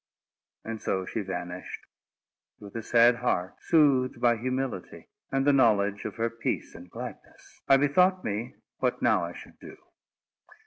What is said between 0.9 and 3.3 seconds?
she vanished. With a sad